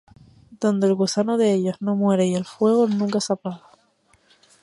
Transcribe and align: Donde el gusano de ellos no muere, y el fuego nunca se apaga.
Donde 0.59 0.87
el 0.87 0.95
gusano 0.95 1.37
de 1.37 1.53
ellos 1.53 1.75
no 1.79 1.95
muere, 1.95 2.25
y 2.25 2.33
el 2.33 2.43
fuego 2.43 2.87
nunca 2.87 3.19
se 3.21 3.33
apaga. 3.33 3.61